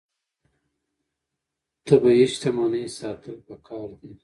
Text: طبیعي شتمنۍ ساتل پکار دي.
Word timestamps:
طبیعي 1.87 2.25
شتمنۍ 2.33 2.85
ساتل 2.97 3.35
پکار 3.47 3.89
دي. 3.99 4.11